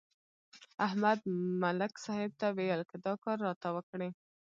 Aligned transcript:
احمد 0.85 1.19
ملک 1.61 1.93
صاحب 2.05 2.31
ته 2.39 2.47
ویل: 2.57 2.81
که 2.89 2.95
دا 3.05 3.13
کار 3.23 3.37
راته 3.47 3.67
وکړې. 3.75 4.09